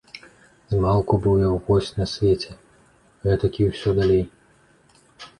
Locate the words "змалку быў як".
0.73-1.59